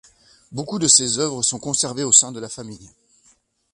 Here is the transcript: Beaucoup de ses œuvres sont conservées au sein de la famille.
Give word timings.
Beaucoup 0.51 0.79
de 0.79 0.87
ses 0.87 1.19
œuvres 1.19 1.43
sont 1.43 1.59
conservées 1.59 2.03
au 2.03 2.11
sein 2.11 2.31
de 2.31 2.39
la 2.39 2.49
famille. 2.49 2.89